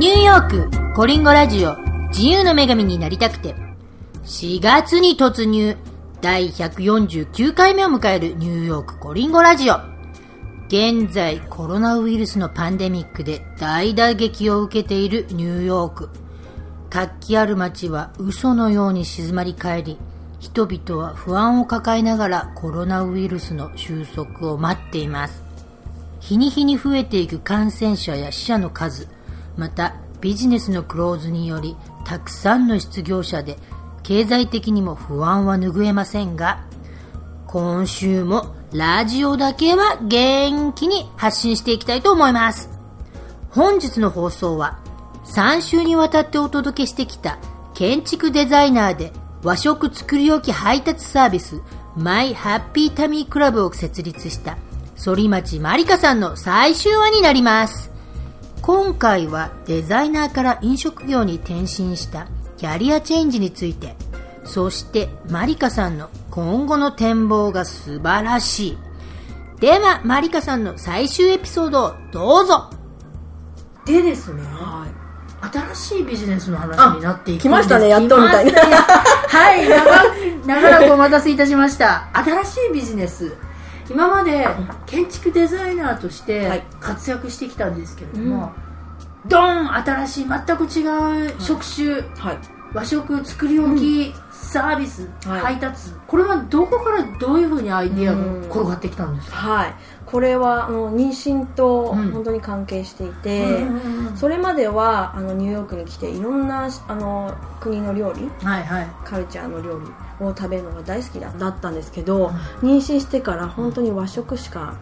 [0.00, 1.76] ニューヨークコリンゴラジオ
[2.08, 3.54] 自由の女神になりたくて。
[4.24, 5.76] 4月に突入。
[6.22, 9.74] 第149回目を迎えるニューヨークコリンゴラジオ。
[10.68, 16.08] 現在コロナウイルスのパンデミックで大打撃を受けているニューヨーク。
[16.88, 19.98] 活気ある街は嘘のように静まり返り
[20.38, 25.42] 人々は不安を抱えながらコロナウイルスの収束を待っています。
[26.20, 29.06] 日に日に増えていく感染者や死者の数。
[29.56, 33.56] またビジネスのクローズによりたくさんの失業者で
[34.02, 36.64] 経済的にも不安は拭えませんが
[37.46, 42.70] 今週もラジオだけは元気に発信していきたいと思います。
[43.50, 44.78] 本日の放送は
[45.24, 47.38] 3週にわたってお届けしてきた
[47.74, 49.12] 建築デザイナーで
[49.42, 51.60] 和食作り置き配達サービス
[51.96, 54.56] マイハッピータミークラブを設立した
[54.96, 57.90] 反町まりかさんの最終話になります。
[58.72, 63.96] 今回はデザイナーから飲食業に転身したキャリアチェンジについて
[64.44, 68.78] そしてまりかさんの今後の展望が素晴らしい。
[69.58, 72.70] ではまりかさんの最終エピソードをどうぞ。
[73.86, 74.44] でですね、
[75.74, 77.42] 新しいビジネスの話になっていくんです。
[77.42, 78.52] 来ましたねやっとみたいな。
[78.52, 79.68] はい
[80.46, 82.08] 長 長らくお待たせいたしました。
[82.12, 83.32] 新しいビジネス
[83.90, 84.46] 今まで
[84.86, 86.66] 建築デザイナーとしてはい。
[86.80, 88.52] 活躍してきたんですけれども、
[89.26, 92.38] ドン新しい全く違う職種、はい。
[92.72, 94.14] 和食作り置き、
[94.50, 95.40] サービス、はい。
[95.40, 95.92] 配達。
[96.08, 99.74] これはどこからどういうふうにアイディアが転がってきたんですか、はい。
[100.04, 102.10] これはあの妊娠とうん。
[102.10, 108.88] 本当に関係していて、うんうんうんそれまではあのニューヨークに来ていろんなあの国の料理はいはい。
[109.04, 109.86] カルチャーの料理
[110.24, 114.74] を食べるのが大好きだだったんですけど、妊娠してから本当に和食しか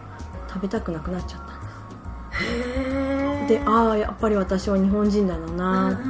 [0.47, 1.53] 食べたくなくなっちゃったんで
[3.47, 6.01] すでああやっぱり私は日本人だなって、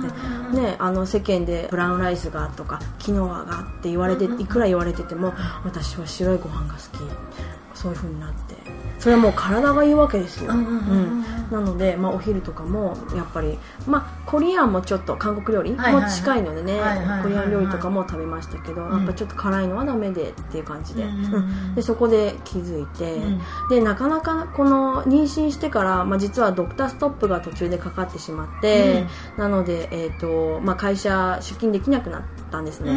[0.50, 7.40] ね、あの世間でブラウンライスがとかキノアがって言われていくら言われてても私は白いご飯が好き。
[7.80, 8.56] そういう風になって
[9.00, 11.24] それはもう体がいいわけですよ、うんうんうんうん。
[11.52, 16.80] なので、まあ、お昼とかもやっぱり、まあ、コリアンもちょっと韓国料理も近いのでね、
[17.24, 18.92] コリアン料理とかも食べましたけど、ん。
[18.92, 23.42] やっぱちょっと辛いのはダメでっていう感じで,、うんうんうん でそこで気づいて、うん。
[23.70, 32.22] でなかなかこの妊娠してから、まあ、実はドクターストップが途中でかかってしまって、なので、えーとまあ、会社出勤できなくなっ
[32.52, 32.92] たんですね、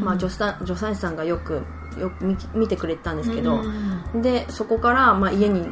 [0.00, 1.62] まあ、助産助産師さんがよく
[1.98, 3.62] よく見見てくれてたんですけど、
[4.14, 5.66] でそこから、まあ、家に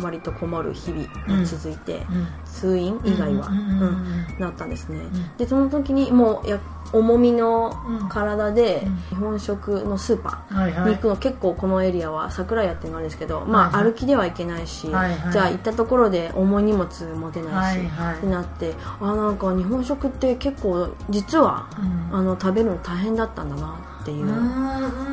[0.00, 2.00] 割とこもる日々が続いて、
[2.46, 5.00] 通院以外は、うんうんうんうんなったんですね、
[5.36, 6.58] でその時にもうや
[6.94, 22.00] 重みの体で日本食のスーパーに行くの、結構このエリアは桜屋っていうのがあるんですけど、まあ、歩きではいけないし、じゃあ行ったところで重い荷物持てないし、ってなってあなんか日本食って結構実は、うん。
[22.12, 24.24] あの食べるの大変だったんだなっていう。
[24.24, 24.40] ま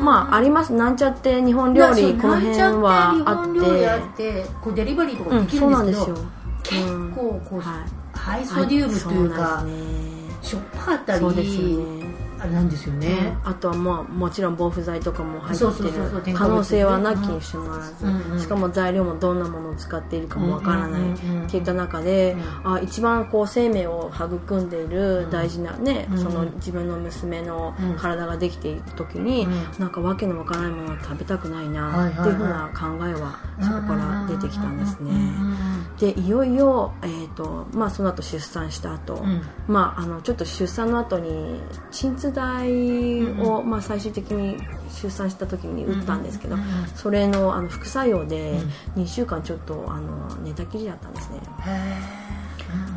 [0.01, 0.73] まああります。
[0.73, 4.33] なんちゃって日本料理この辺はあって。
[4.33, 6.17] ってこうデリバリーとかうんできるんなんですけど、
[6.63, 8.17] 結構こう、はい。
[8.17, 12.07] ハイソディウムというか、そうなんですしょっぱかったりね
[12.45, 18.39] なんですよね、ね、あとはまあもちろん防腐剤とかも入ってる可能性はなきにしてもらわず、うんうん。
[18.39, 21.01] しかも材料もどんなものを使っているかもわからない。
[21.01, 21.47] うんうんうんうん。
[21.47, 26.17] っていった中で、あ一番こう生命を育んでいる大事なね、うん。
[26.17, 27.95] その自分の娘のうん。
[27.97, 29.79] 体ができている時に、うん。
[29.79, 35.11] なんかわけのわからないものは食べたくないはいなっていうふうな考えはそこから出てきたんですね。
[35.11, 39.41] うんうんうんでいよいよ、えーとまあ、その後出産した後、ん。
[39.67, 41.59] まああのちょっと出産の後に
[41.89, 44.57] 鎮痛剤を、まあ、最終的に
[45.01, 46.57] 出産した時に打ったんですけど、
[46.95, 48.59] それのあの副作用で
[48.95, 51.39] 2週間ちょっとあの寝たきりだったんですね。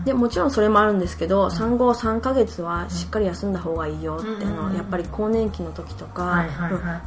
[0.05, 4.59] でもちろんそれもあるんですけど、産後3ヶ月はしっかり休んだ方がいいよって、うん。
[4.59, 6.47] あのやっぱり更年期の時とか、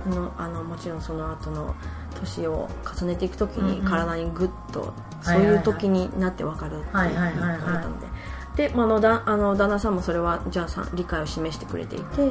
[0.07, 1.75] のあのもちろんその後の
[2.19, 2.69] 年を
[3.00, 4.91] 重ねていく時に体にグッと、はい
[5.23, 8.08] そういう時になって分かるっていはいはいはいわれたので。
[8.55, 12.29] で、まあ、あのだあの旦那さんもそれはじゃあさ理解を示してくれていて、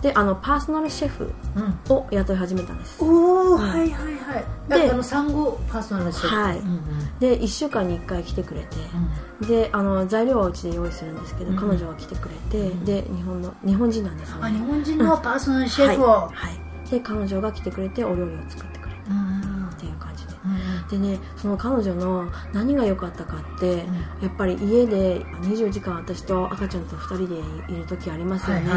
[0.00, 1.94] であのパーソナルシェフうん。
[1.94, 3.02] を雇い始めたんです。
[3.02, 3.58] おお、うん。
[3.58, 4.44] はいはいはい。
[4.68, 6.36] でであの産後パーソナルシェフ。
[6.36, 6.58] はい。
[6.58, 7.18] うんうん。
[7.20, 11.56] で1週間に1回来てくれて、であの材料はうちで用意するんですけど、うん。
[11.56, 14.38] 彼女が来てくれて、で日本の日本人なんですね。
[14.42, 18.79] あ日本人のパーソナルシェフを、はい、はい、で彼女が来てくれてお料理を作って
[20.90, 23.84] でねその彼女の何が良かったかって、
[24.20, 27.28] やっぱり家で24時間私と赤ちゃんと2人
[27.68, 28.70] でいる時ありますよね、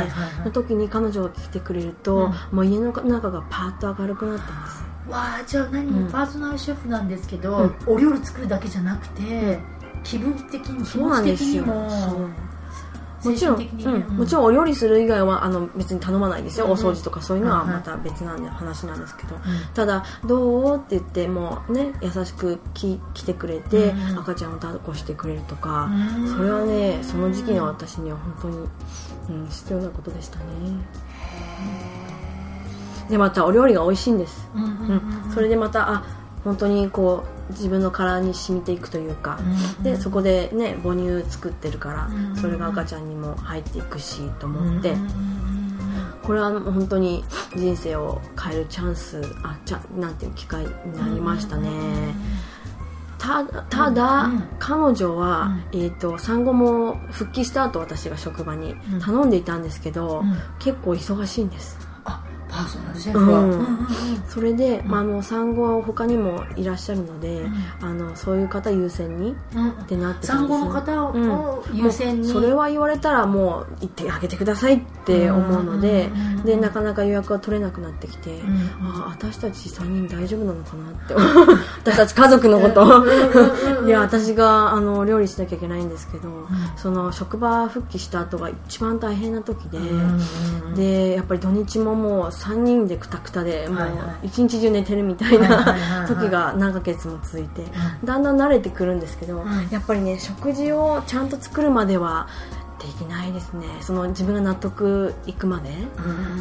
[0.46, 4.94] の時に彼女が来てくれると、うもう家の中がパーッと明るくなったんです。
[5.10, 6.12] わあじゃあ何、うん。
[6.12, 7.76] パーソナルシェフなんですけど、うん。
[7.88, 9.60] お料理作るだけじゃなくて、
[10.04, 11.64] 着気分的に気そうな持ちんですよ。
[11.64, 12.30] 的にも
[13.24, 14.18] もちろん、うん。
[14.18, 19.40] もちろんお料理する以外はあの別に頼まないですよ、うんお掃除とかそういうのはまた別なんで話なんですけど、ん。
[19.74, 25.90] ただ「どう?」って言ってもうね優しくき来てくれて、うん赤ちゃんを抱っこしてくれるとか、
[26.20, 26.28] うん。
[26.28, 28.52] それはねその時期の私には本
[29.30, 30.44] 当に、うん、必要なことでしたね。
[33.10, 35.02] でまたお料理が美味しいんです、うん。
[35.34, 36.04] それでまたあ
[36.44, 39.40] 本当にこう自分の体に染みていくというか、
[39.78, 45.44] うんでそこでね母乳作ってるから、うんそれが赤ちゃんにも入っていくしと思って、うん
[46.24, 51.70] これは本当に人生を変えるチャンスあちゃなんていう機会になりましたね、
[53.18, 59.00] たただ、うん彼女は、えー、と産後も復帰した後私が職場にうん。
[59.02, 60.38] 頼んでいたんですけど、うん。
[60.60, 61.78] 結構忙しいんです
[62.54, 63.52] あパーソナルシェフは、うん。
[63.52, 63.88] うんうん
[64.34, 67.46] それで、まあ、あの産後は他にもいらっしゃるので、
[67.82, 69.70] あのそういう方優先にうん。
[69.70, 71.32] ってなってた産んです後の方うん。
[71.32, 76.10] を優先に、それは言われたらもう行ってあげてくださいって思うので
[76.46, 78.70] でなかなか予約が取れなくなってきて、うん。
[78.82, 81.14] あ私たち3人大丈夫なのかなって
[81.92, 83.06] 私たち家族のこと。
[83.86, 86.48] いや私があの料理しなきゃいけないんですけど、
[86.78, 89.80] その職場復帰した後が一番大変な時で、
[90.76, 93.88] でやっぱり土日ももう3人でくたくたでもう
[94.24, 99.70] 一日中寝てるみたいなはい時が何ヶ月も続いてうだんだん慣れてくるんですけど、ん。
[99.72, 102.28] やっぱりね食事をちゃんと作るまでは
[102.80, 103.66] できないですね。
[103.80, 105.70] その自分が納得いくまで。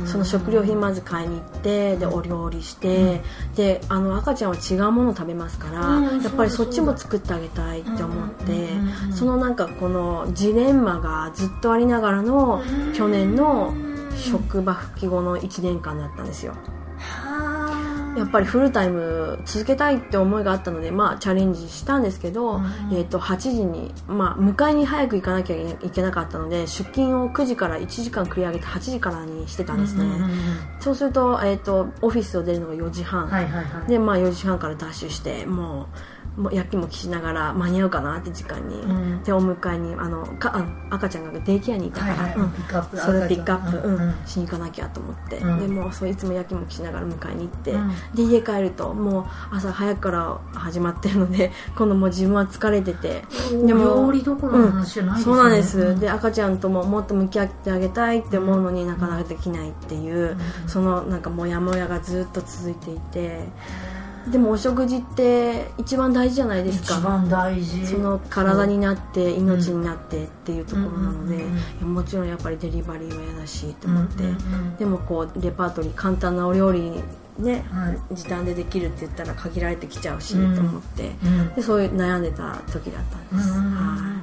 [0.06, 3.22] その食料品まず買いに行ってでお料理して、
[3.54, 6.22] であの赤ちゃんは違うものを食べますから、うん。
[6.22, 8.70] やっぱりそっちも作ってあげたいって思って、
[9.14, 13.72] そのなんかこのジレンマがずっとありながらの去年の
[14.16, 16.54] 職場復帰後の1年間だったんですよ。
[18.16, 30.30] やっぱりフルタイム続けたいって思いがあったので、まあ、チャレンジしたんですけど、うんえー、と8時に、まあ、迎えに早く行かなきゃいけなかったので出勤を9時から1時間繰り上げて8時からにしてたんですね、うんうんうんうん。
[30.80, 33.88] そうすると,、えー、とオフィスを出るのが4時半、はいはいはい。
[33.88, 35.86] で、まあ、4時半からダッシュしてもう
[36.50, 39.22] やきもきしながら間に合うかなって時間に、うん。
[39.22, 44.14] でお迎えにあのかあの赤ちゃんがデイケアにいたから、それピックアップ、うん。
[44.26, 45.60] しに行かなきゃと思って、うん。
[45.60, 47.90] でもうそういつもやきもきしながら迎えに行って、うん。
[48.14, 55.34] で家帰るともう朝早くから始まってるので 今度もう自分は疲れててでも料理どころの話じゃないですね。
[55.34, 56.00] そうなんです、うん。
[56.00, 60.36] で赤ちゃんとももっと向き合ってあげたいって思うのになかなかできないっていう、
[60.66, 63.48] そのなんかモヤモヤがずっと続いていて
[64.30, 66.98] でもお食事って一番大事じゃないですか。
[66.98, 67.86] 一番大事。
[67.86, 71.44] その体になって命になってっていうところなので、
[71.84, 74.22] もちろんやっぱりデリバリーは嫌だしと思って、
[74.78, 77.02] でもこうレパートリー簡単なお料理
[77.38, 78.14] ね、はい。
[78.14, 80.54] 時短でできるって言ったら限られてきちゃうし、うん。
[80.54, 81.12] と思って。
[81.24, 81.54] うん。
[81.54, 84.22] でそういう悩んでた時だったんです、うんは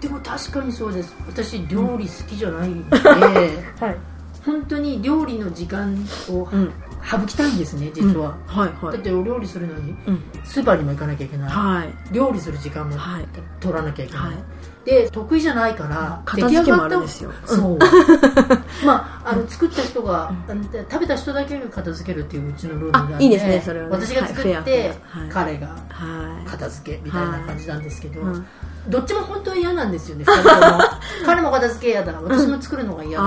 [0.00, 1.14] でも確かにそうです。
[1.26, 2.98] 私料理好きじゃないので、
[3.80, 3.96] はい。
[4.44, 5.96] 本当に料理の時間
[6.28, 6.70] をうん
[7.04, 8.94] 省きたいんですね実は、はいはい。
[8.94, 10.22] だってお料理するのにうん。
[10.44, 12.14] スーパーにも行かなきゃいけない、はい。
[12.14, 13.26] 料理する時間もはい。
[13.60, 14.36] 取らなきゃいけない、はい。
[14.84, 17.32] で得意じゃないから片付けもあるんですよ。
[17.46, 18.84] 出来上がったそう。
[18.86, 24.06] まああの作った人が、食べた人だけが片付けるっていううちのルールなんであいいですねそれはね。
[24.06, 24.94] 私が作って、
[25.30, 26.48] 彼がはい。
[26.48, 28.46] 片付けみたいな感じなんですけど、うん
[28.88, 30.78] どっちも本当は嫌なんですよね2人とも。
[31.24, 32.12] 彼も片付け嫌だ。
[32.22, 33.24] 私も作るのが嫌だ、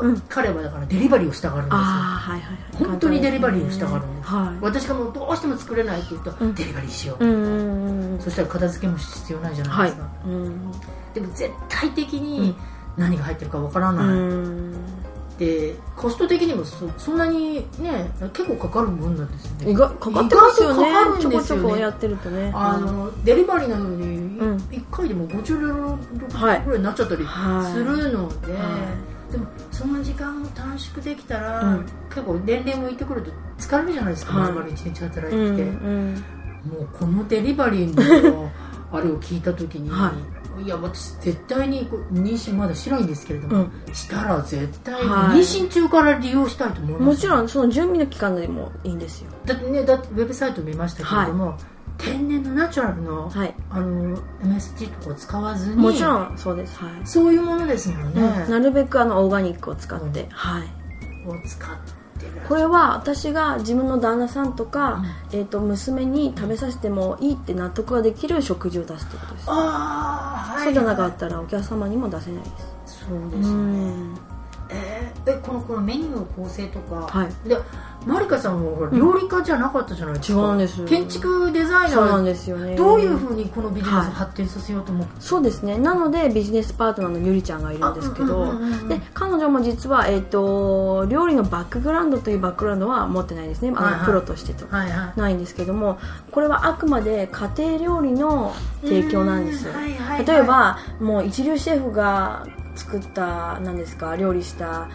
[0.00, 0.20] うん。
[0.28, 1.84] 彼はだからデリバリーをしたがるんーですよ。
[1.84, 2.86] はいはいはい。
[2.88, 4.58] 本当にデリバリーをしたがるんです、はい。
[4.60, 6.54] 私がもうどうしても作れないって言うと、うん。
[6.54, 10.72] デリバリーしよう、そしたら片付けも必要ないじゃなはいいですか、うん。
[11.14, 12.56] でも絶対的に
[12.96, 14.74] 何が入ってるかわからない、うん。
[15.38, 19.70] でコスト的にもそそんなにね結構かかるもんなんですよね。
[19.70, 20.92] 意外かかってますよね。
[20.92, 21.62] かかるんですよね。
[21.62, 22.52] ちょこやってるとね。
[22.54, 24.56] あのデリバリーなのにうん。
[24.70, 26.62] 1回でも50ドルぐはい。
[26.66, 27.72] らいになっちゃったりはい。
[27.72, 28.94] するので、は
[29.32, 29.46] でも
[29.80, 31.86] その時間を短縮できたら、うん。
[32.10, 34.52] 結構年齢もいってくると疲れるじゃないですか、はい。
[34.52, 36.24] 前から1日働うんいてきて、うん
[36.60, 38.50] もうこのデリバリーの
[38.92, 40.68] あれを聞いた時に、、はい。
[40.68, 49.30] や私絶対に妊娠まだしないんですけれども、したら絶対妊娠中から利用したいと思います、もちろんその準備の期間でもいいんですよ。
[49.46, 51.56] だってねだってウェブサイト見ましたけれども、
[52.02, 53.54] 天然のナチュラルの,、はい。
[53.70, 56.78] あの MSG とかを使わずにもちろんそうです。
[56.78, 57.06] はい。
[57.06, 60.62] そういうものですもんね、なるべくあのオーガニックを使ってはい。
[61.28, 61.76] を使っ
[62.18, 62.32] てる。
[62.48, 72.50] これは私が自分の旦那さんとか、えー、と娘に食べさせてもいいって納得ができる食事を出すってことです、ああ、はい、そうじゃなかったらお客様にも出せないで
[72.86, 73.04] す。
[73.06, 74.18] そうですね、うん。
[74.70, 77.48] えーえこのこのメニューの構成とか、はい。
[77.48, 77.56] で
[78.06, 80.84] マリカさんは料理家じゃなかったじゃないですか、違うんです。
[80.86, 82.74] 建築デザイナそうなんーですよね。
[82.74, 85.76] どういうふうにこのビジネス発展させようと思って、そうですね。
[85.76, 88.54] なのでビジネスパートナーのゆりちゃんがいるんですけど、
[88.88, 94.04] で彼女も実は、えー、と料理のバックグラウンドというバックグラウンドは持ってないですね、あのはいはい。
[94.06, 94.66] プロとしてと。
[94.66, 95.20] かはいはい。
[95.20, 95.98] ないんですけども。
[96.30, 99.68] これはあくまで家庭料理の提供なんです。
[99.68, 100.24] うんはいはいはい。
[100.24, 102.46] 例えばもう一流シェフが
[102.76, 104.88] 作った何ですか料理した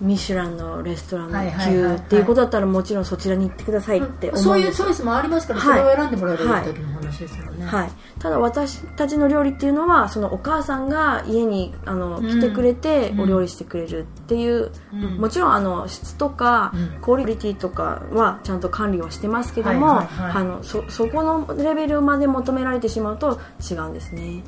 [0.00, 1.94] ミシュランのレストランのはいはいはいはい。
[1.94, 5.80] 牛っていうことだったらもちろんそちらに行ってくださいって思うんですそういうチョイスもありますから、はい。
[5.80, 13.20] それを選んでもらえるだけの話ですよね、はい、ただ私たちの料理っていうのはそのお母さんが家にあのうん来てくれてうん。
[13.22, 15.18] お料理してくれるっていう、うん。
[15.18, 17.00] もちろんあの質とかうん。
[17.00, 20.42] クオリティとかはちゃんと管理はしてますけども、はいはいはい。
[20.42, 23.40] あのそそこのレベルまで求められてしまうと
[23.70, 24.44] 違うんですね、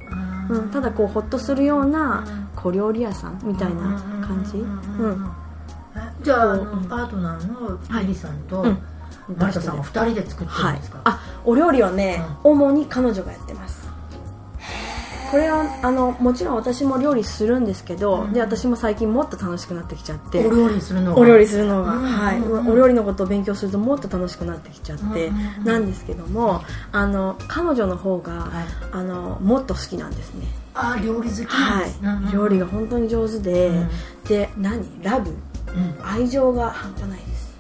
[0.49, 5.27] うん、ただこうホッとするよううなん小料理屋さんみたいな感じ、うん。
[5.27, 5.40] え
[6.23, 6.85] じゃああのうん。
[6.85, 8.79] パートナーのリリさんと、うん。
[9.37, 13.89] マリカさんは2人で作ってるはいんですか、、あお料理はね、主に彼女がやってます。
[15.31, 18.33] これはあのもちろん私も料理するんですけど、うん。
[18.33, 20.45] で私も最近もっと楽しくなってきちゃって。
[20.45, 21.21] お料理するのが？
[21.21, 22.03] お料理するのが、うん。
[22.03, 22.69] はい、うん。
[22.69, 25.65] お料理のことを勉強するともっと楽しくなってきちゃって、うん。
[25.65, 28.65] なんですけどもあの彼女の方が、はい。
[28.91, 30.49] あのもっと好きなんですね。
[30.75, 33.89] あー料理好きはい、料理が本当に上手で、うん。
[34.27, 34.85] で何？
[35.05, 35.31] ラブ？
[35.31, 35.43] うん
[36.03, 37.51] 愛情が半端ないです。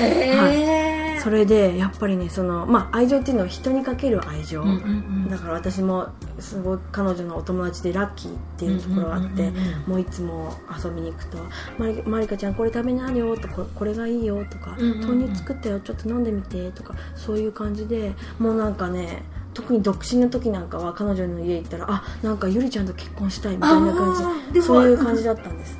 [0.00, 4.78] へえそれでやっぱりねその、まあ、愛情っていうのは人にかける愛情、うんうんう
[5.26, 5.28] ん。
[5.28, 6.08] だから私も
[6.38, 9.90] すごい彼女のお友達でラッキーっていうところがあって、うんうんうんうん。
[9.90, 10.54] もういつも
[10.84, 11.38] 遊びに行くと
[11.78, 15.08] 「マリマリカちゃんこれ食べなよ」とか「これがいいよ」とか、うんうんうん。
[15.08, 24.14] 豆乳作ったよちょっと飲んでみて」とかそういう感じでもうなんかね特に独身の時なんかは彼女の家行ったらあなんかゆりちゃんと結婚したいみたいな感
[24.52, 24.58] じ。
[24.60, 25.78] もそういう感じだったんです、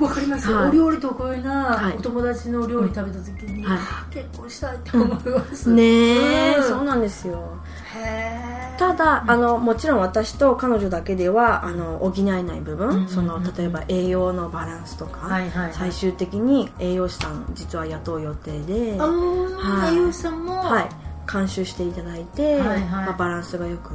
[0.00, 0.50] わかります。
[0.50, 0.68] よ、はい。
[0.68, 1.96] お料理得意なはい。
[1.96, 3.78] お友達の料理食べた時に、はい。
[4.14, 6.64] 結婚したいって思います、うん、ねえ、うん。
[6.64, 7.58] そうなんですよ。
[8.78, 15.72] ただあのもちろん私と彼女だけではあの補えない部分、うんうんうんその例えば栄養のバランスとか、はいはいはい。
[15.74, 19.94] 最終的に栄養士さん実は雇う予定で、はい。
[19.94, 20.88] ゆうさんも、はい、
[21.30, 22.80] 監修していただいて、はいはい。
[22.80, 23.90] まあ、バランスがよく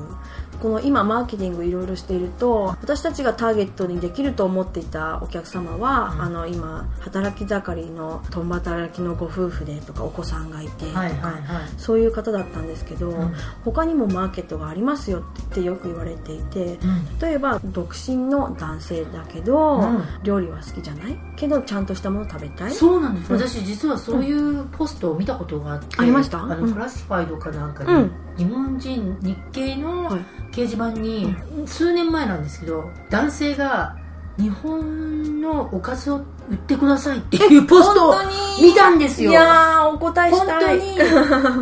[0.61, 6.21] この今マーケティングいろいろしていると私たちがターゲットにできると思っていたお客様は、うん。
[6.21, 11.43] あの今働き盛りの共働きのご夫婦でとかお子さんがいてとか、はいはいはい。
[11.77, 13.33] そういう方だったんですけど、ん。
[13.63, 17.19] 他にもマーケットがありますよってよく言われていて、うん。
[17.19, 20.03] 例えば独身の男性だけど、うん。
[20.23, 21.17] 料理は好きじゃない？
[21.35, 22.71] けどちゃんとしたもの食べたい？
[22.71, 23.39] そうなんです、うん。
[23.39, 26.41] 私実はそういうポストを見たことがあって、ありました？
[26.41, 26.73] あの、うん。
[26.73, 28.11] クラシファイドかなんかに、うん。
[28.37, 30.21] 日本人日系のはい
[30.57, 31.35] 掲示板に、
[31.67, 33.95] 数年前なんですけど男性が
[34.37, 36.17] 日本のおかずを
[36.49, 38.15] 売ってくださいっていうポストを
[38.61, 39.31] 見たんですよ。
[39.31, 40.79] いやーお答え本したい。
[40.79, 41.01] 当に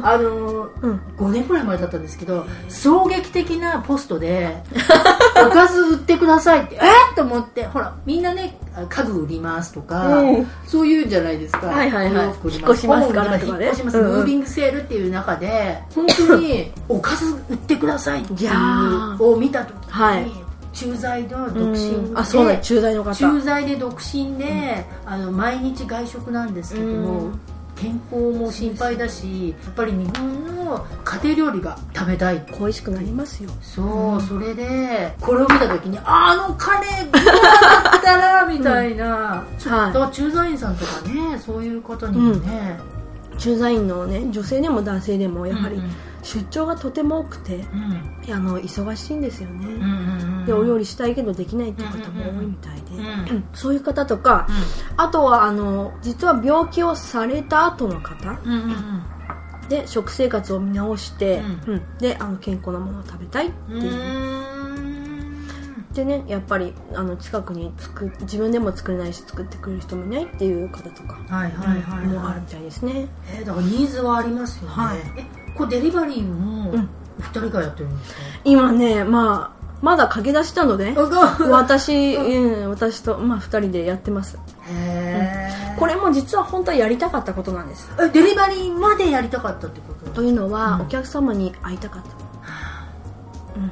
[0.04, 1.02] あの うん。
[1.18, 4.62] 5年くらい前だったんですけど衝撃的なポストで
[5.48, 6.78] おかず売ってくださいってえ？
[7.14, 10.48] っと思ってほらみんなねあ家具売りますとか、うん。
[10.68, 11.68] そういうんじゃないですか。
[11.68, 12.26] はいはいはい。
[12.28, 12.36] 引っ
[12.70, 13.66] 越しますからとかね。
[13.66, 14.12] 引っ越します、うんうん。
[14.18, 20.32] ムービングセールっていう中で本当におかず売ってくださいっていうを見た時に、はい
[20.76, 22.18] 駐在の独身で、うん。
[22.18, 23.16] あそうだ駐在の方。
[23.16, 27.40] 駐在で独身で、あの毎日外食なんですけども、うん。
[27.76, 32.46] 健康も心配だしやっぱり日本の家庭料理が食べたい。
[32.58, 33.50] 恋しくなりますよ。
[33.62, 42.80] そう、それでこれを見た時にあのカレーどうだったら みたいな、ちょっと駐在員さんとかねそういう方にもね、
[43.38, 45.82] 駐在員のね女性でも男性でもやはり
[46.26, 48.34] 出張がとても多くてうん。
[48.34, 53.48] あの忙しいんですよね、うんうんうんでお料理したいけどできないっていう方も多いみたいで、うん。
[53.54, 54.48] そういう方とか、
[54.96, 58.30] あとはあの実は病気をされた後の方。
[58.44, 59.70] うんうんうん。
[59.70, 61.98] で食生活を見直して、ううん。
[61.98, 65.94] であの健康なものを食べたいってうんいう、うん。
[65.94, 73.08] でねやっぱりあの近くに作自分でも作れないし作ってくれる人もいないっていう方とか、もあるみたいですね。
[73.34, 74.98] えーだからニーズはありますよね、はい。
[75.18, 76.74] えこれデリバリーも
[77.20, 80.94] 二人がやってるんですか、今ねまあまだ駆け出したので
[81.50, 84.38] 私、うん、私と、まあ、2人でやってます。
[84.38, 84.40] へ
[84.72, 87.92] えこれも実は本当はやりたかったことなんです。
[88.02, 90.10] えデリバリーまでやりたかったってこと？
[90.12, 90.82] というのは、うん。
[90.84, 92.10] お客様に会いたかった、
[93.60, 93.64] う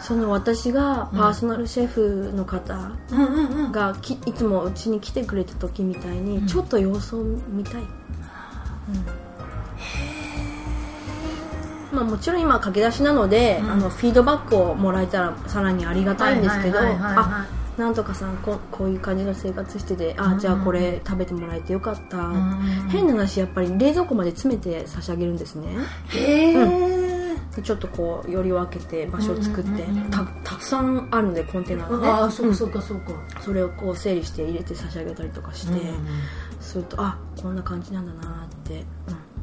[0.00, 2.74] ん、その私がパーソナルシェフの方
[3.12, 3.72] うんうんうん。
[3.72, 6.46] がきいつもうちに来てくれた時みたいに、うん。
[6.46, 7.86] ちょっと様子を見たい、うん
[11.94, 13.70] まあ、もちろん今駆け出しなので、うん。
[13.70, 17.46] あのフィードバックをもらえたらさらにありがたいんですけどあ
[17.76, 22.88] なんとかさんここういう感じの生活しててあじゃあこれ食べてもらえてよかった、うん。
[22.90, 25.68] 変な話やっぱり冷蔵庫まで詰めて差し上げるんですね。
[26.08, 30.10] へえ、でちょっとこうより分けて場所を作って、うんうんうんうん。
[30.10, 32.08] たたくさんあるのでコンテナがね。
[32.08, 35.80] ああそうかそうかそうか、それをこう整理して入れて差し上げたりとかして、
[36.60, 39.33] するとあこんな感じなんだなって、うん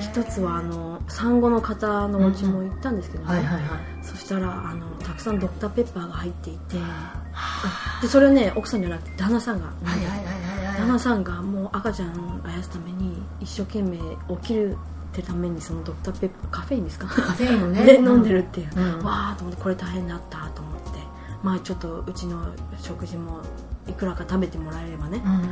[0.00, 3.48] 一つはあの産後の方のお家も行ったんですけどね、
[4.02, 6.76] そしたらあのたくさんドクターペッパーが入っていて。
[8.00, 9.66] でそれをね奥さんじゃなくて旦那さんが、
[10.78, 14.76] 旦那さんがもう赤ちゃんあやすために一生懸命起きるっ
[15.12, 17.06] てためにそのドクターペッパーカフェインですか？
[17.06, 17.84] カフェインをね。
[17.86, 19.04] で飲んでるっていう、うん。
[19.04, 20.98] わーと思ってこれ大変だったと思って。
[21.42, 22.46] まあちょっとうちの
[22.78, 23.40] 食事も
[23.86, 25.40] いくらか食べてもらえればね、うんうん。
[25.40, 25.42] う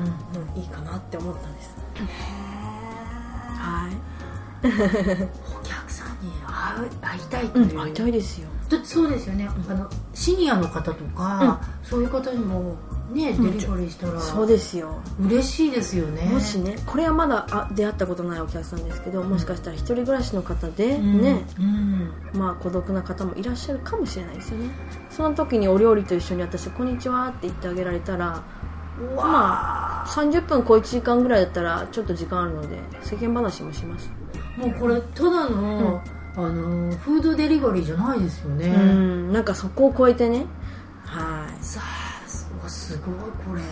[0.56, 1.76] んいいかなって思ったんです。
[3.58, 3.92] はい
[4.64, 6.32] お客さんに
[7.00, 8.48] 会いたいという、会いたいですよ。
[8.68, 12.76] だってそうですよね、あのシニアの方とか、そういう方にも
[13.12, 15.00] ねデリバリーしたらそうですよ。
[15.20, 16.22] 嬉しいですよね。
[16.32, 21.20] もしねこれはまだあ出会ったことないお客さんですけどもしかしたら一人暮らしの方でうん。
[21.20, 22.10] ね、うん。
[22.32, 24.70] まあ孤独な方もいらっしゃるかもしれないですよね。
[25.10, 28.42] その時にお料理と一緒に私「こんにちは」って言ってあげられたら
[28.98, 34.10] うわ30分小1時間ぐらいだったらちょっと時間あるので世間話もします
[34.56, 36.02] もうこれただの、
[36.36, 39.32] あのフードデリバリーじゃないですよね、うん。
[39.32, 40.46] なんかそこを超えてね。
[41.04, 41.64] はい。
[41.64, 43.14] さあすごい
[43.46, 43.62] これ。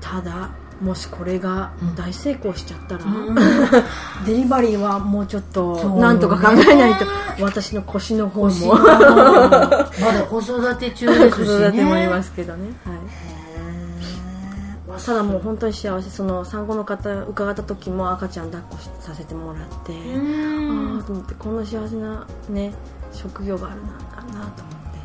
[0.00, 0.50] ただ
[0.80, 3.34] もしこれが大成功しちゃったら、うん。
[4.26, 7.06] デリバリーはもうちょっとなんとか考えないと
[7.40, 8.74] 私の腰の方も。
[8.74, 9.88] まだ
[10.28, 12.96] 子育て中ですし 子ね育てもありますけどね、はい、
[14.94, 20.96] へーただもう本当に幸せその産後の方伺った時も赤ちゃん抱っこさせてもらって、うん。
[20.96, 22.72] ああと思ってこんな幸せなね
[23.12, 24.98] 職業があるなあるなと思って、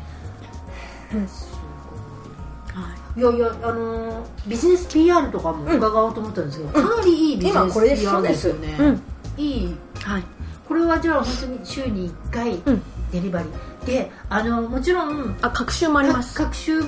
[2.74, 3.20] はい。
[3.20, 9.02] いやいやあのービジネス PR とかも伺おうと思ったんですけど、かなりいいビジネス PR ですよね、うん。
[9.36, 9.76] いい。
[10.02, 10.24] はい。
[10.66, 12.82] これはじゃあ本当に週に1回うん。
[13.12, 13.50] デリバリー、
[13.84, 16.34] であのもちろんあ学習もあります。
[16.34, 16.84] か各週、あ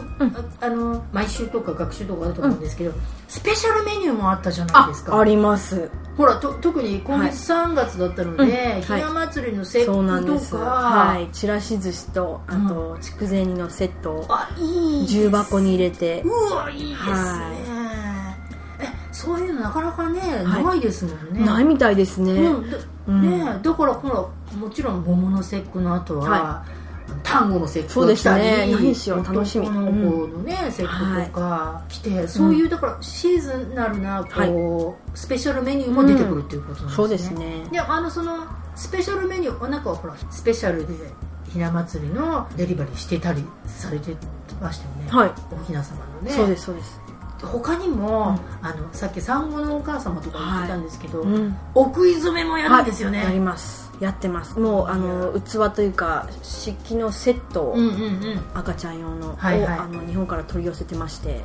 [0.61, 2.93] あの毎週とか学習とかあると思うんですけど、
[3.29, 5.19] スペシャルメニューもあったじゃないあですか。
[5.19, 5.91] あります。
[6.17, 8.49] ほらと特に今月3月だったので、うん。
[8.49, 8.83] はい。
[8.83, 11.29] ひな祭りの節そう句とか、はい。
[11.33, 15.15] ちらし寿司とあと筑前煮のセットをあいいです。
[15.15, 16.23] 重箱に入れて。
[16.23, 18.35] うわいいですね、は
[18.81, 20.65] えそういうのなかなかね、はい。
[20.65, 21.45] ないですもんね。
[21.45, 22.71] ないみたいですね、うん。
[22.71, 22.77] だ
[23.09, 23.23] うん。
[23.23, 26.65] ねだからほらもちろん桃の節句の後は、は
[27.23, 29.67] 単語の節句そうですが来たりね何しよう楽しみ。
[29.67, 37.69] 男の子のね、節句とか来て、そういうだからシーズナルなこう、スペシャルメニューも出てくるっていうことなんですね、そうですね。
[37.71, 40.95] であのそのスペシャルメニューなんかほらスペシャルで
[41.53, 44.17] ひな祭りのデリバリーしてたりされて
[44.61, 45.33] ましたよね、はい。
[45.53, 46.33] おひな様のね。
[46.33, 47.01] そうですそうです。
[47.43, 51.57] 他にも、あのさっき産後のお母様とか言ってたんですけど、うん。
[51.75, 54.59] お食い初めもやるんですよね、はい、やりますやってます。
[54.59, 57.97] もうあの器というか漆器のセットを、うんうんう
[58.35, 58.41] ん。
[58.53, 59.79] 赤ちゃん用の,を、はいはい。
[59.79, 61.41] あの日本から取り寄せてまして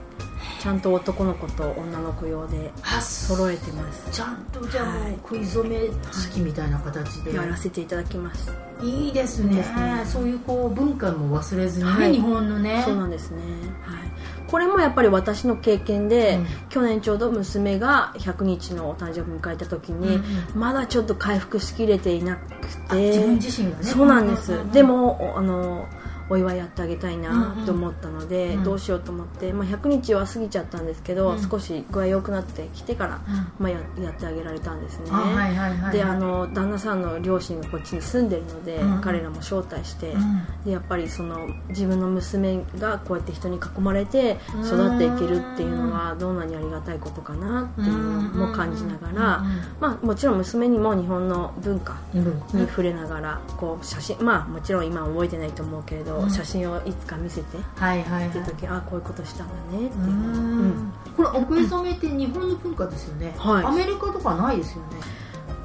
[0.59, 4.09] ちゃんと男の子と女の子用で揃えてます。
[4.11, 5.11] ちゃんとじゃあはい。
[5.21, 8.51] 食い初め式みたいな形で、やらせていただきます。
[8.81, 9.57] いいですね。
[9.57, 10.03] ね。
[10.05, 12.13] そういうこう文化も忘れずにね、はい。
[12.13, 12.81] 日本のね。
[12.85, 13.37] そうなんですね、
[13.83, 14.11] はい、
[14.47, 16.47] これもやっぱり私の経験で、うん。
[16.69, 22.41] 去年ちょうど娘が100日のお誕生日を迎えた時に、うんまだちょっと回復しきれていなく
[22.89, 23.83] あて自分自身がね。
[23.83, 25.87] そうなんです、うんうんうんでもおあの
[26.29, 28.63] お祝いやってあげたいなと思ったので、うん。
[28.63, 31.49] どうしようと思って、まあ、100日は過ぎちゃったんですけど、うん。
[31.49, 33.35] 少し具合良くなってきてから、うん。
[33.59, 39.01] まあ、ややってあげられたんですね、あはいはいはいであの旦那さんの両親がこっちに住んでるので、うん。
[39.01, 40.45] 彼らも招待して、うん。
[40.65, 49.43] でやっぱりその自分の娘がこうやって人に囲まれて育っていけるっていうのはどんなにありがたいことかなっていうのも感じながら、
[49.79, 56.29] まあ、もちろん娘にも日本の文化に触れながらこう写真まあもちろん今は覚えてないと思うけれど、うん。
[56.29, 57.57] 写真をいつか見せて。
[57.57, 58.29] っはいはいはい。
[58.29, 60.03] て時、ああこういうことしたんだねっていう。
[60.03, 60.69] うん。
[60.69, 60.93] ん。
[61.15, 63.65] これお食い初めって日本の文化ですよね、はい。
[63.65, 65.17] アメリカとかないですよね。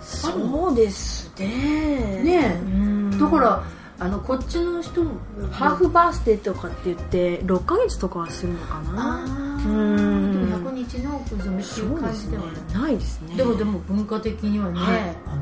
[0.03, 2.23] そうですね。
[2.23, 3.63] ねだから
[3.99, 5.13] あのこっちの人も
[5.53, 9.69] ハーフバースデーとかって言って6ヶ月とかはするのかあなー。
[9.69, 10.51] うん。
[10.51, 12.43] でも100日のお食い初めってそいう感じでは
[12.75, 12.99] ない。
[12.99, 13.37] ですね。
[13.37, 15.17] でもでも文化的にはね、はい。
[15.27, 15.42] あの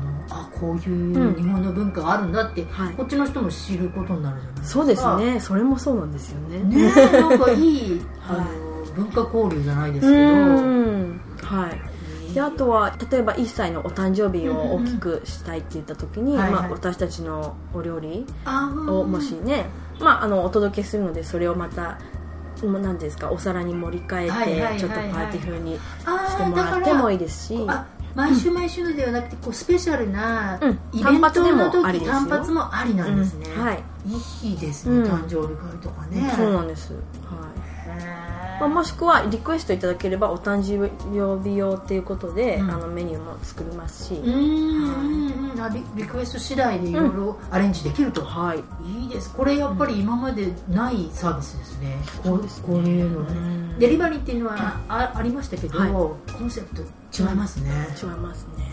[0.61, 2.93] こういう日本の文化があるんだって、はい。
[2.93, 4.67] こっちの人も知ることになるじゃないですか。
[4.67, 5.39] そうですね。
[5.39, 6.59] それもそうなんですよね。
[6.59, 8.47] ねえなんかいい あの、はい。
[8.95, 10.21] 文化交流じゃないですうけど。
[10.21, 11.21] ん。
[11.41, 12.33] はい。
[12.33, 16.61] であとは例えば1歳のお誕生日を大きくしたいって言った時に、はいはい。
[16.61, 19.65] まあ、私たちのお料理あをもしね、
[19.99, 21.97] まあ、あのお届けするのでそれをまた
[22.63, 27.65] もうなんていうんですかお皿に盛り替えて、ちょっとパーティー風にあしてもらってもいいですし。
[27.67, 30.79] あ毎週毎週のではなくてこうスペシャルなうん。
[30.93, 32.13] イベントの時単発でもありですよ。
[32.13, 33.63] 単発もありなんですね、うん。
[33.63, 33.83] はい、
[34.43, 35.03] いいですね、うん。
[35.05, 36.31] 誕生日会とかね。
[36.35, 37.01] そうなんです、はい。
[38.59, 40.87] まあ、もしくはリクエストいただければお誕生
[41.43, 42.71] 日用っていうことで、うん。
[42.71, 45.61] あのメニューも作りますし、うーんうんうん。
[45.61, 48.59] あリリクエスト次第でいろいろアレンジできると、はい。
[49.01, 49.33] いいです。
[49.33, 53.33] これやっぱり今までないサービスですね、こうこういうのね、う
[53.77, 53.79] ん。
[53.79, 55.91] デリバリーっていうのはあありましたけど、はい。
[55.91, 56.83] コンセプト
[57.17, 57.71] 違いますね、
[58.01, 58.71] 違いますね、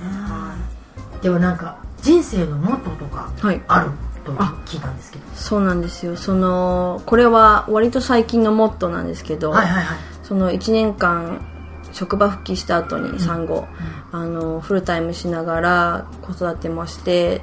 [1.22, 3.60] ではなんか人生のモットーとかはい。
[3.66, 3.90] ある
[4.24, 5.24] と聞いたんですけど。
[5.34, 6.16] そうなんですよ。
[6.16, 9.96] そのこれは割と最近のモットーなんですけど、はいはいはい。
[10.22, 11.44] その1年間
[11.92, 13.66] 職場復帰した後に産後、
[14.12, 17.42] あのフルタイムしながら子育てもして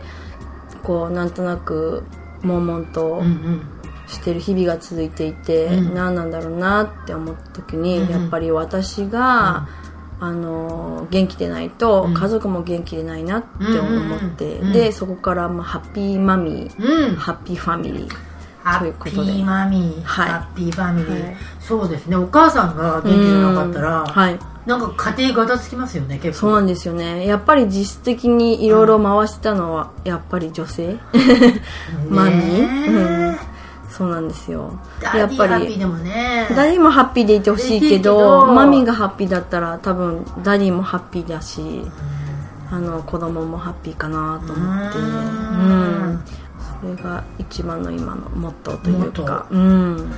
[0.84, 2.04] こうなんとなく
[2.44, 3.62] 悶々とうんうん。
[4.08, 5.96] してる日々が続いていて、うん。
[5.96, 9.68] 何なんだろうなって思った時に、うんやっぱり私が、
[10.20, 12.14] あの元気でないと、うん。
[12.14, 17.16] 家族も元気でないなって思って、でそこから、まあ、ハッピーマミー、うん。
[17.16, 18.10] ハッピーファミリー
[18.64, 19.32] ハということで。
[19.32, 20.30] ッピーマミー、はい。
[20.30, 21.38] ハッピーファミリー、はい。
[21.60, 22.16] そうですね。
[22.16, 24.06] お母さんが元気じゃなかったら、うん。
[24.06, 24.40] はい。
[24.66, 26.48] なんか家庭ガタつきますよね結構。
[26.48, 27.28] そうなんですよね。
[27.28, 30.98] やっぱり実質的にいろいろ回してたのはやっぱり女性、
[32.10, 33.38] マミー、うん、
[33.96, 34.78] そうなんですよ。
[35.02, 36.48] ダディやっぱりハッピーでもね。
[36.50, 38.46] ダディもハッピーでいてほしいけど。
[38.48, 41.62] マミーがハッピーだったら多分ダディもハッピーだし
[42.70, 46.16] あの子供もハッピーかなと思ってううん。
[46.16, 46.24] ん
[46.82, 49.48] それが一番の今のモットーというか。
[49.50, 50.12] うん。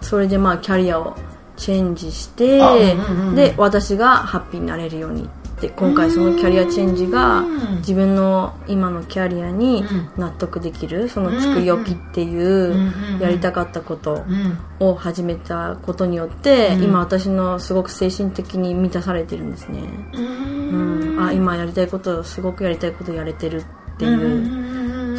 [0.00, 1.14] それでまあキャリアを
[1.58, 3.34] チェンジして、あうんうんうん。
[3.34, 5.26] で私がハッピーになれるようにっ
[5.60, 7.76] て今回そのキャリアチェンジがうん。
[7.76, 10.10] 自分の今のキャリアにうん。
[10.16, 14.86] 納得できるその作り置きっていううんやりたかったことうん。
[14.88, 16.82] を始めたことによって、うん。
[16.84, 19.80] 今私のすごく精神的に満たされてるんですね、
[20.14, 24.65] うん、あ今やりたいことすごくやりたいことやれてるっていう、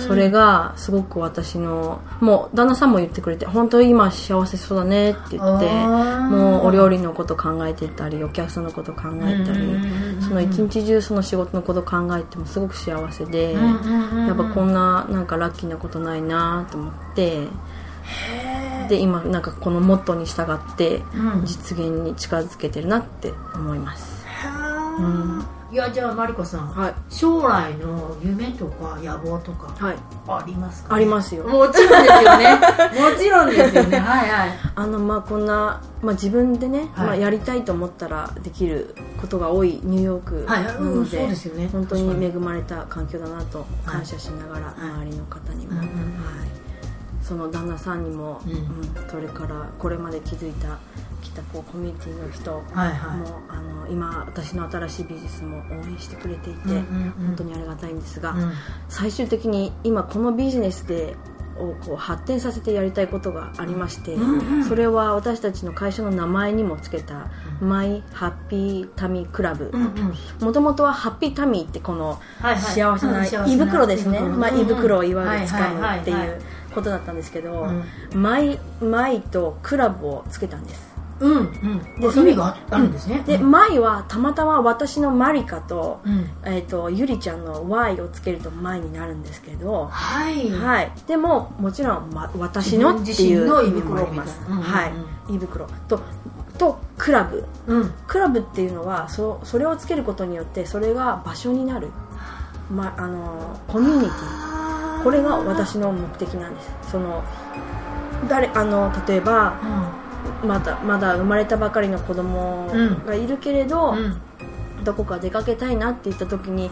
[0.08, 17.48] それがすごく私のもう旦那さんも言ってくれて本当に今幸せそうだねって言ってもうお料理のこと考えてたりお客さんのこと考えたりうんその一日中その仕事のこと考えてもすごく幸せでうんうんうんやっぱこんななんかラッキーなことないなと思って
[18.90, 21.46] で今なんかこのモットーに従ってうん。
[21.46, 24.26] 実現に近づけてるなって思います。
[24.26, 26.94] はあいやじゃあマリコさん、はい。
[27.10, 29.98] 将来の夢とか野望とかはい。
[30.28, 31.44] ありますか、ありますよ。
[31.44, 32.56] もちろんですよね。
[33.12, 34.00] もちろんですよね。
[34.00, 34.50] はいはい。
[34.76, 37.08] あのまあこんな、まあ、自分でね、はい。
[37.08, 41.70] まあ、やりたいと思ったらできることが多いニューヨークはいなうんので,、そうですよね。
[41.72, 42.26] 本当にに。
[42.26, 45.88] 恵まれた環境だなと感謝しながら、周りの方にも、うんうんうん。
[45.88, 45.92] は
[46.46, 46.48] い、
[47.22, 48.52] その旦那さんにも、うん。
[48.52, 48.68] うん
[49.10, 51.07] それからこれまで築いたき
[51.38, 52.98] たこうコミュニティの人も、はいはい。
[53.50, 57.28] あの今私の新しいビジネスも応援してくれていて、うんうんうん。
[57.28, 58.52] 本当にありがたいんですが、うん。
[58.90, 61.16] 最終的に今このビジネスで
[61.58, 64.66] をこう発展させてやりたいことがありまして、うんうん。
[64.66, 69.82] それは私たちの会社の名前にもつけた、マイハッピータミークラブうん。
[69.82, 73.26] うんもともとはハッピータミーってこの幸せな。
[73.46, 76.30] 胃袋ですね、まあ、胃袋をいわゆるはい掴むってはい。
[76.30, 76.42] う
[76.78, 77.68] ことだったんですけど、
[78.14, 80.87] うマイマイとクラブをつけたんです
[81.20, 82.00] うんうん。
[82.00, 83.24] で意味がああるんですね。
[83.26, 83.52] で、うん。
[83.52, 86.30] マイはたまたま私のマリカと,、うん。
[86.46, 90.52] えー、とゆりちゃんの Y をつけるとマイになるんですけど、はい。
[90.52, 94.88] はい、でももちろん、ま、私のっていう意味もあ袋ります、は
[95.30, 95.34] い。
[95.34, 95.68] 胃袋。
[95.88, 96.00] と
[96.58, 97.46] とクラブ。
[97.68, 97.94] うん。
[98.08, 101.90] クラブっていうのはそそれをつけることによってそれが場所になる、
[102.72, 104.48] ま、あのコミュニティ。
[105.04, 106.72] これが私の目的なんです。
[106.92, 107.24] その
[108.28, 109.54] 誰あの例えば
[110.44, 112.68] まだまだ生まれたばかりの子供
[113.06, 113.98] がいるけれど、うん。
[113.98, 114.22] うん
[114.88, 116.72] どこか出かけたいなって言った時に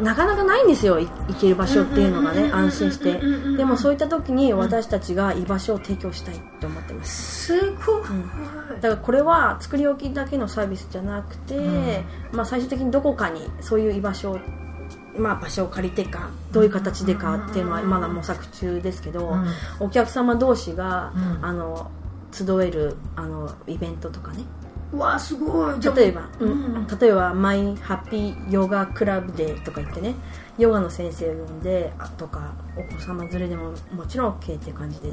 [0.00, 7.46] なかなかないんですよい行ける場所っていうのがねうんうんうんうん安心してうんうんうんでもそういった時に私たちが居場所を提供したいって思ってます。
[7.46, 8.02] すごい。
[8.80, 14.38] だからこれは作り置きだけのサービスじゃなくて、まあ、最終的にどこかにそういう居場所を
[15.18, 19.46] まあ、場所を借りてかどういう形でかっていうのはまだ模索中ですけど、うん。
[19.80, 21.44] お客様同士が、うん。
[21.44, 21.90] あの
[22.32, 24.44] 集えるあのイベントとかね。
[24.92, 25.80] うわすごい。
[25.80, 26.52] 例えば、ううん。
[26.84, 30.14] ん例えば「マイハッピーヨガクラブデー」とか言ってね
[30.58, 35.10] ヨガの先生を呼んであとかお子様連れでももちろん OK っていう感じで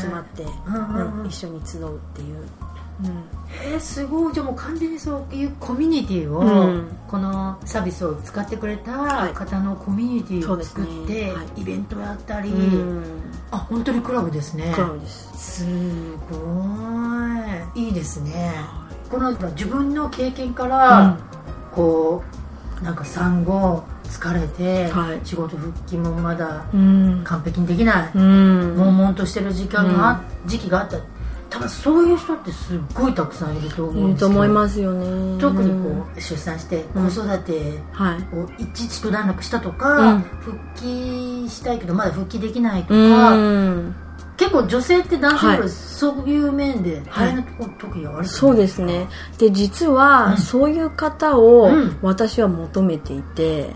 [0.00, 0.44] 集まって、
[1.26, 2.44] 一緒に集うっていう
[3.64, 4.32] えー、すごい。
[4.32, 6.88] じゃあもう完全にそういうコミュニティを、うん。
[7.08, 11.32] このサービスを使ってくれた方のコミュニティを作って、ね。
[11.32, 11.60] はい。
[11.60, 13.04] イベントやったり、うん。
[13.50, 14.72] あ本当にクラブですね。
[14.74, 15.62] クラブです。
[15.64, 15.66] す
[16.30, 17.86] ごい。
[17.86, 18.54] いいですね。
[19.10, 21.18] この自分の経験から、
[21.72, 22.22] こ
[22.80, 25.20] うなんか産後疲れて、はい。
[25.24, 27.22] 仕事復帰もまだうん。
[27.24, 28.76] 完璧にできない、うん。
[28.76, 30.98] 悶々としてる時間があ、時期があった
[31.50, 35.40] 多分そういう人ってすっごいたくさんいると思うんですよいいと思いますよね。
[35.40, 37.08] 特にこう出産して子うん。
[37.08, 40.20] 育てはいを一一段落したとか、うん。
[40.20, 43.94] 復帰したいけどまだ復帰できないとうか、ん
[44.40, 47.26] 結構女性って男性よそういう面ではい。
[47.26, 49.06] 大変なとこ時があるそうですね。
[49.36, 49.94] で実うん。
[49.94, 51.98] はそういう方をうん。
[52.00, 53.74] 私は求めていて、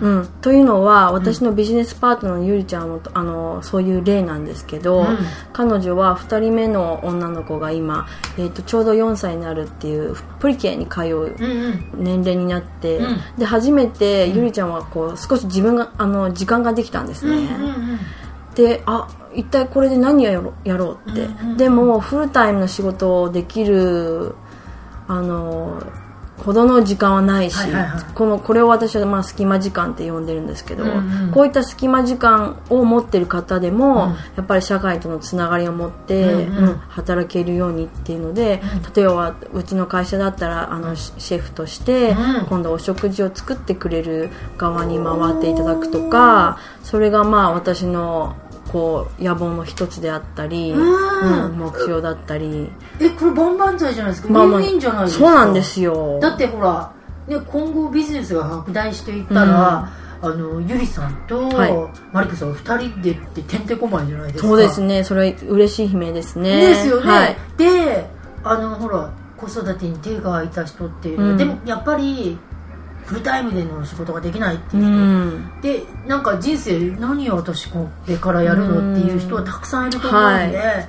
[0.00, 0.18] うん。
[0.20, 5.18] うん、というのは私のビジネスパートナーのゆりちゃんもあのそういう例なんですけど、うん。
[5.52, 8.06] 彼女は2人目の女の子が今、
[8.38, 12.04] えー、とちょうど4歳になるっていうプリケに通ううんうん。
[12.04, 13.18] 年齢になって、うん。
[13.36, 17.98] で初めてゆりちゃんはこう少し自分があの時間ができたんですね、うんうん。
[18.54, 24.34] であ一体これで何やろやろうって、うんうんでもフルタイムの仕事をできる
[25.08, 25.82] あの
[26.38, 28.04] ほどの時間はないし、はいはいはい。
[28.14, 34.10] このこれを私はまあ隙間時間って呼んでるんですけど、うんうんこういった隙間時間を持ってる方でも、うん。
[34.36, 36.68] やっぱり社会とのつながりを持って、うんうん。
[36.68, 38.60] うん働けるようにっていうので、
[38.94, 42.46] 例えばうちの会社だったらあのシシェフとして、うん。
[42.46, 48.36] 今度お食事を作ってくれる側に回っていただくとかそれがまあ私の
[48.72, 51.06] こう野望の一つであったり、うん。
[51.48, 55.24] うん目標だったり、えこれ万々歳じゃないですか、まあまあウィンウィンじゃないですか？
[55.24, 56.18] そうなんですよ。
[56.20, 56.92] だってほら、
[57.26, 61.74] ね、今後ビジネスが拡大していったら、あのゆりさんと、はい。
[62.12, 64.48] マリコさん2人でっててんてこまいじゃないですか。
[64.48, 65.04] そうですね。
[65.04, 66.60] それ嬉しい悲鳴ですね。
[66.60, 67.36] ですよね、はい。
[67.56, 68.10] で
[68.44, 71.36] あのほら子育てに手が空いた人っていうのは、うん。
[71.38, 72.38] でもやっぱり
[73.06, 75.60] フルタイムでの仕事ができないっていうう人、ん。
[75.62, 80.88] でなんか人生何を私これからやるのっていう人はたくさんいると思うんで、は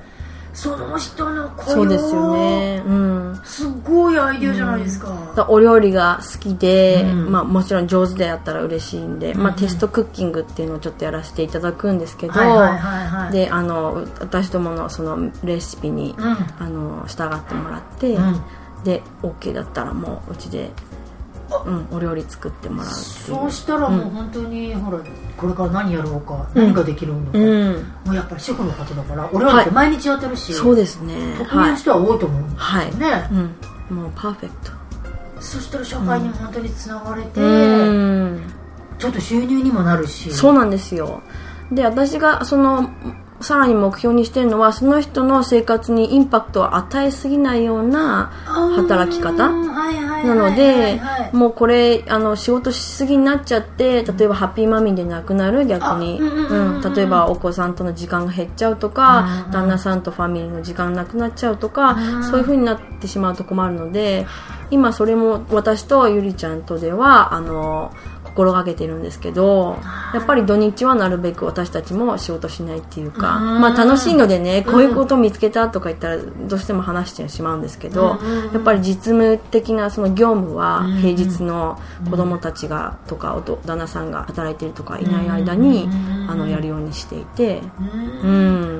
[0.57, 2.81] その人の雇用そうですよね。
[2.83, 3.39] うん。
[3.43, 7.31] すごいアイデアじゃないですか、だお料理が好きで、うん。
[7.31, 12.41] まあ、もちろん上手であったら嬉しいんで、まあ、うんテストクッキングっていうのをちょっとやらせていただくんですけど、私
[14.49, 16.25] どものそのレシピに、うん。
[16.57, 18.41] あの従ってもらって、うん。
[18.83, 20.71] で OK だったらもううちで、
[21.65, 24.99] うん、お料理作ってもらうそうしたらもう本当に、ほら
[25.37, 26.65] これから何やろうか、うん。
[26.65, 27.73] 何ができるのか、うん。
[28.05, 31.35] もうやっぱり主婦の方だからお料理って毎日やってるし、そうですね。
[31.37, 33.29] 得意な人は多いと思うんはい、ね、
[33.89, 34.71] うん、もうパーフェクト。
[35.39, 38.41] そしたら社会にも本当につながれて、うん。
[38.97, 40.31] ちょっと収入にもなるし。
[40.31, 41.21] そうなんですよ。
[41.71, 42.89] で私がその
[43.41, 48.31] さらに目標にしてるのはその人の生活にインパクトを与えすぎないような
[48.75, 49.51] 働き方
[50.23, 56.19] なのではいもうこれあの仕事しすぎになっちゃって例えばハッピーマミーでなくなる逆に。
[56.21, 64.25] あうん例えばお子さんとの時間が減っちゃうとかうん旦那さんとファミリーの時間なくなっちゃうとかうんそういう風になってしまうと困るので
[64.69, 67.91] 今それも私とゆりちゃんとではあの
[68.37, 69.79] 心がけてるんですけど
[70.13, 73.61] やっぱり土日はなるべく私たちも仕事しないっていうかうん。
[73.61, 87.61] まあ楽しいのでねこういうことを見つけたとか言ったらどうしても話してしまうんですけどうんやっぱり実務的なその業務はうん平日の子供たちがとか旦那さんが働いてるとかいない間にうんあのやるようにしていて
[88.23, 88.33] うんう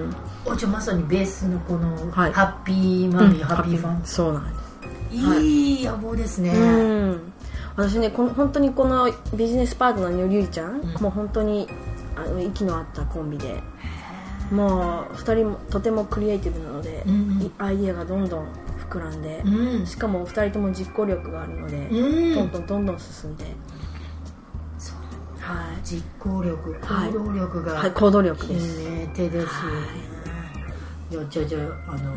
[0.06, 0.16] ん
[0.46, 2.32] おじゃあまさにベースのこの、はい。
[2.32, 4.06] ハッピーマミー、ハッピーファン。
[4.06, 4.68] そうなんです。
[5.12, 7.34] いい野望ですね、うん
[7.78, 10.94] 私ねこの本当にこのビジネスパートナーのゆりちゃん、ん。
[11.00, 11.68] もう本当に
[12.16, 13.62] あの息の合ったコンビで
[14.52, 17.42] もう2人もとてもクリエイティブなので、うんうん。
[17.44, 18.48] いアイディアがどんどん
[18.90, 19.86] 膨らんで、うん。
[19.86, 22.34] しかも2人とも実行力があるので、うん。
[22.34, 23.56] どんどんどんどん進んで、はい。
[25.84, 29.48] 実行力はい行動力が、はい、行動力です、手ですよね、
[31.12, 31.14] い。
[31.16, 32.16] やじゃあじゃああの、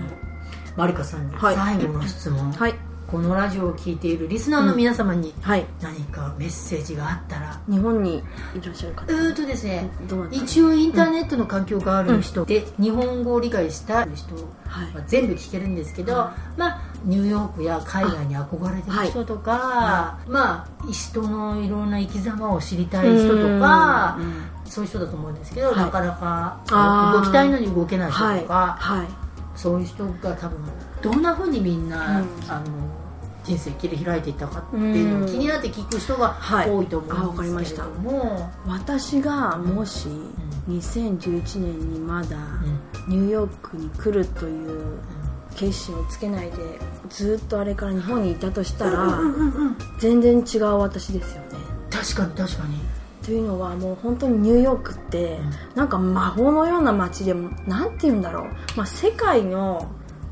[0.75, 1.55] マリカさんにはい。
[1.55, 5.67] 最後の質問、はいこのラジオを聞いているリスナーの皆様にはい。
[5.81, 8.23] 何かメッセージがあったら、日本にい
[8.65, 9.13] らっしゃる方。
[9.13, 9.91] うーんとですね
[10.31, 24.25] 一応インターネットの環境がある人で、日本語を理解した人は全部聞けるんですけど、はまあ、ニューヨークや海外に憧れてる人とか、まあ、人のいろんな生き様を知りたい人とかうん。
[24.25, 25.77] うんそういう人だと思うんですけど、はい。
[25.79, 29.07] なかなか動きたいのに動けない人はいとか、はい。
[29.57, 30.59] そういう人が多分
[31.03, 32.29] どんなふうにみんな、うん。
[32.49, 32.65] あの
[33.45, 36.71] 人生切り開いていったかっていうのを気になって聞く人がはい。
[36.71, 37.85] 多いと思うんですけかりました。
[37.85, 40.09] れども、私がもし
[40.69, 42.37] 2011年にまだ
[43.09, 44.99] ニューヨークに来るという
[45.57, 46.57] 決心をつけないで
[47.09, 49.21] ずっとあれから日本にいたとしたら、
[49.99, 51.49] 全然違う私ですよね。
[51.91, 52.79] 確かに確かに。
[53.23, 55.51] というのはもう本当にニューヨークって、うん。
[55.75, 58.45] なんか魔法のような街でもなんて言うんだろう、
[58.77, 59.91] まあ、世界の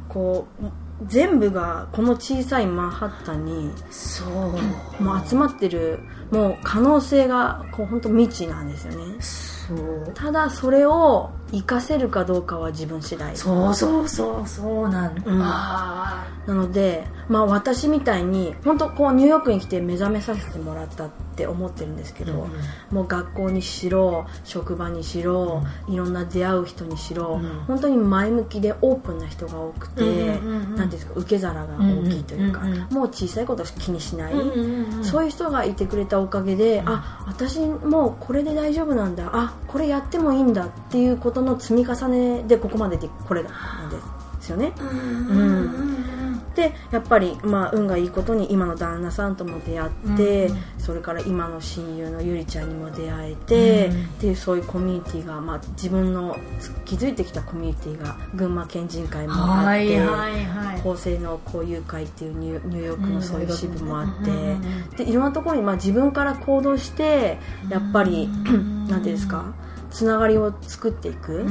[0.09, 0.65] こう
[1.07, 5.03] 全部がこの小さいマンハッタンにそう。
[5.03, 9.17] もう集まってるもう可能性がこう本当未知なんですよね。
[9.21, 10.13] そう。
[10.15, 13.37] ただそれを活かせるかどうかは自分次第。
[13.37, 15.41] そうそうそうそうなんだ、うん。
[15.43, 22.51] あなので、まあ、私みたいに本当こうニューヨークに来て目覚めさせてもらったって思ってるんですけど、うん
[22.91, 27.61] もう学校にしろ職場にしろ、いろんな出会う人にしろ、うん。
[27.67, 30.75] 本当に前向きでオープンな人が多くて、うんうんうんうん。
[30.75, 35.05] なんていうんですか受け皿が大きいというか、うんうんうんもう小さいこと気にしない、うんうんうん。
[35.05, 39.31] そういう人がいてくれたおかげで、あ私もうこれで大丈夫なんだ。
[39.33, 43.51] あこれやってもいいんだっていうことの積み重ねでここまででこれな
[43.87, 43.97] んで
[44.41, 44.73] すよね。
[44.79, 46.18] うん
[46.59, 50.59] でやっぱり、まあ、運がいいことに今の旦那さんとも出会って、うん。
[50.79, 54.05] それから今の親友のゆりちゃんにも出会えて、うん。
[54.05, 56.37] っていうそういうコミュニティが、まあ、自分の
[56.85, 59.97] 築いてきたコミュニティが群馬県人会もあって、はい。
[59.97, 61.19] はいはい。
[61.21, 69.55] の交友会っていうニューヨークのそういう支部もあって、うんでいろんなところに、まあ、自分から行動してやっぱり、う んなんていうんですか
[69.91, 71.45] つながりを作っていく。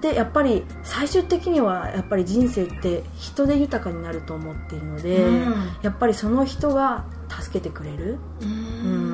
[0.00, 5.54] でやっぱり最終的にはやっぱり人生って人で豊かになると思っているので、うん。
[5.82, 8.18] やっぱりその人が助けてくれる。
[8.42, 9.07] うん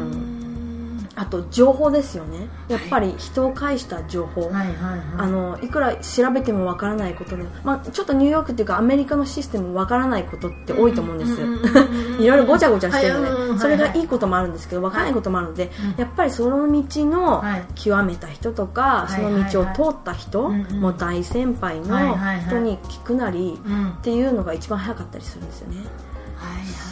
[1.16, 2.48] あと情報ですよね。
[2.68, 4.74] やっぱり人を介した情報、はい
[5.16, 11.40] あのいくら調べてもわからないことで、まあ、ちょっとニューヨークっていうかアメリカのシステムわからないことって多いと思うんです。
[11.40, 11.46] よ、
[12.18, 14.03] いろいろごちゃごちゃしてるので、はいそれがはいい。
[14.05, 17.64] いこともあるんですけどわからないこともあるので、うんやっぱりその道のはい。
[17.74, 23.88] 極めた人とか、いその道を通った人、もう大先輩の人に聞くなりうん。
[23.90, 25.77] っていうのが一番早かったりするんですよね。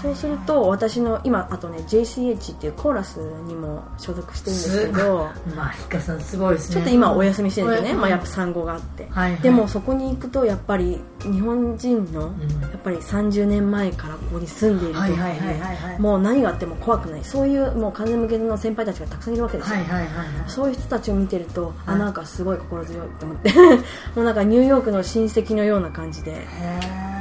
[0.03, 6.75] そうすると私の今あとね JCH っていうコーラスにも所属してるんですけどマリカさんすごいですね。
[6.75, 8.01] ちょっと今お休みしてるんですよね、うん。
[8.01, 9.41] まあ、やっぱ産後があって、はいはい。
[9.41, 12.61] でもそこに行くとやっぱり日本人のうん。
[12.63, 15.99] やっぱり30年前からここに住んでいるとはいはいはいはいはい。
[16.01, 17.25] もう何があっても怖くない。
[17.25, 20.27] そういうもう完全向けの先輩たちがたくさんいるわけですよ、はいはいはいはい。
[20.49, 21.75] そういう人たちを見てると、はい。
[21.87, 23.53] あなんかすごい心強いと思って。
[24.17, 27.12] もうなんかニューヨークの親戚のような感じで、へ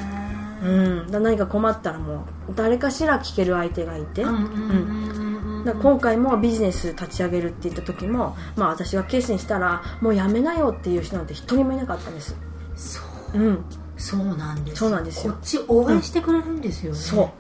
[0.62, 12.36] うーん、だ何か困ったらもう誰かしら聞ける相手がいて、うん今回もビジネス立ち上げるって言った時も、まあ、私が決心したらもうやめなよっていう人なんて一人もいなかったんです。
[12.76, 13.00] そ
[13.36, 13.40] う。
[13.40, 13.66] うん。
[13.96, 15.34] そうなんですそうなんですよ。
[15.34, 16.98] こっち応援してくれるんですよね。
[16.98, 17.32] そ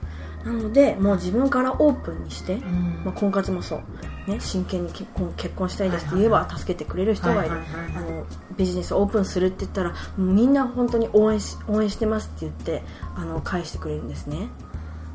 [0.45, 0.47] う。
[0.47, 3.01] なのでもう自分からオープンにして、うん。
[3.03, 3.81] まあ、婚活もそう、
[4.27, 7.55] ね、真剣に結婚結婚したいですって言えば助けてくれる人がいる。
[7.95, 12.83] あのビジネスオープンするって言ったらみんな本当に応援し応援してますって言って
[13.15, 14.49] あの返してくれるんですね。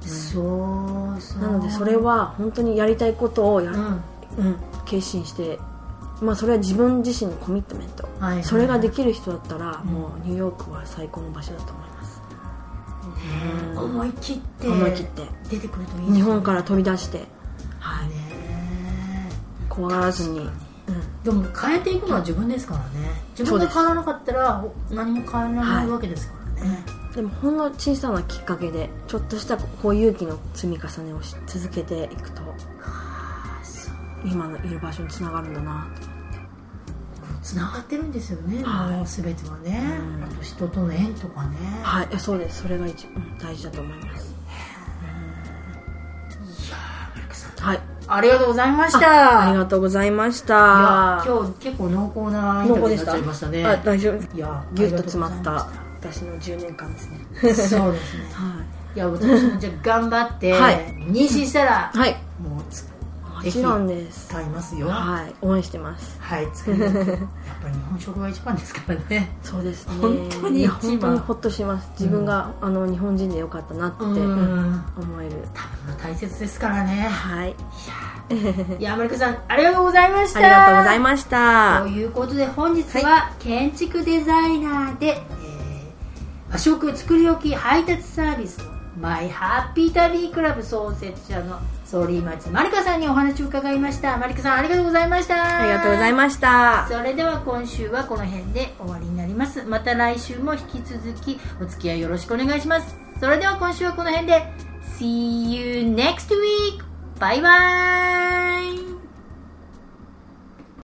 [0.01, 0.41] そ
[1.17, 1.43] うそう。
[1.43, 4.03] なのでそれは本当にやりたいことをや、うん。
[4.39, 5.59] うん決心して、
[6.21, 9.93] まあ、それは自分自身のコミットメント、はいそれができる人だったら、うん。
[9.93, 12.23] もうニューヨークは最高の場所だと思います、
[13.73, 13.79] うん。
[13.79, 15.23] 思い切って思い切って。
[15.51, 16.17] 出てくるといいね。
[16.17, 17.25] 日本から飛び出して、
[17.81, 18.15] はい、ね
[19.77, 20.51] 怖がらずに、うん、
[21.23, 23.11] でも変えていくのは自分ですからね。
[23.39, 26.85] 自分が変わらなかったら何も変わらないわけですからね、
[27.15, 32.43] でもほんの小さなきっかけでちょっとしたこう勇気の積み重ねをし続けていくと
[34.25, 35.87] 今のいる場所につながるんだな。
[37.43, 38.97] つながってるんですよね、はい。
[38.97, 40.25] もう全てはね、うん。
[40.25, 42.09] あと人との縁とかね、はい。
[42.11, 42.63] えそうです。
[42.63, 44.36] それが一、うん、大事だと思います
[47.61, 47.81] はい。
[48.09, 49.49] ありがとうございました。
[49.49, 53.65] ありがとうございましいやた今日結構濃厚なインタビューになっちゃいましたね。
[53.65, 55.69] あ大丈夫いやギュッと詰まった
[56.01, 57.19] 私の10年間ですね。
[57.55, 58.25] そうですね。
[58.35, 58.63] は
[58.95, 58.99] い。
[58.99, 60.77] や私もじゃあ頑張って、はい。
[61.09, 62.26] 妊娠したら、いはい
[63.47, 64.89] もちろんです使いますよ。
[64.89, 66.19] ははい応援してます。
[66.19, 69.37] い作 やっぱり日本食が一番ですからね。
[69.43, 69.95] そうですね。
[70.01, 71.89] 本当に本当にホッとします。
[71.99, 74.13] 自分が、あの日本人でよかったなって、うん。
[74.13, 75.49] うん思える。
[75.55, 77.09] 多分大切ですからね。
[77.09, 77.55] はい。
[78.79, 80.41] いやマリカさんありがとうございました。
[80.41, 81.81] ありがとうございました。
[81.83, 85.47] ということで本日は建築デザイナーで、えー
[86.49, 88.65] 和食作り置き配達サービスの
[89.01, 91.61] マイハッピー旅クラブ創設者の
[91.97, 92.23] ソリー
[92.53, 94.19] マリカさんにお話を伺いました。
[94.19, 95.61] マリカさんありがとうございました。
[95.61, 96.87] ありがとうございました。
[96.91, 99.65] それでは今週はこの辺で終わりになります。
[99.65, 102.97] また来週も引き続きお付き合いよろしくお願いします。
[103.19, 104.43] それでは今週はこの辺で。
[104.99, 106.85] See you next week!
[107.19, 108.96] バイバイ